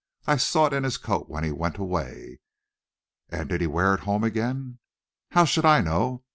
[0.25, 2.39] I saw it in his coat when he went away."
[3.29, 4.79] "And did he wear it home again?"
[5.29, 6.23] "How should I know?"